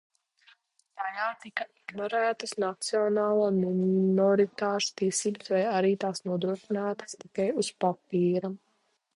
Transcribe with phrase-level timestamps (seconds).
[1.01, 8.55] Tajā tika ignorētas nacionālo minoritāšu tiesības vai arī tās nodrošinātas tikai uz papīra.